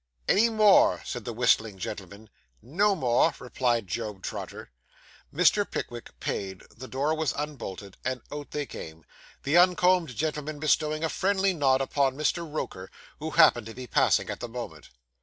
'Any 0.27 0.49
more?' 0.49 1.03
said 1.05 1.25
the 1.25 1.31
whistling 1.31 1.77
gentleman. 1.77 2.31
'No 2.59 2.95
more,' 2.95 3.35
replied 3.39 3.85
Job 3.85 4.23
Trotter. 4.23 4.71
Mr. 5.31 5.63
Pickwick 5.69 6.19
paid, 6.19 6.63
the 6.75 6.87
door 6.87 7.13
was 7.13 7.33
unbolted, 7.37 7.97
and 8.03 8.19
out 8.31 8.49
they 8.49 8.65
came; 8.65 9.05
the 9.43 9.57
uncombed 9.59 10.15
gentleman 10.15 10.57
bestowing 10.59 11.03
a 11.03 11.07
friendly 11.09 11.53
nod 11.53 11.81
upon 11.81 12.15
Mr. 12.17 12.51
Roker, 12.51 12.89
who 13.19 13.29
happened 13.29 13.67
to 13.67 13.75
be 13.75 13.85
passing 13.85 14.31
at 14.31 14.39
the 14.39 14.49
moment. 14.49 14.89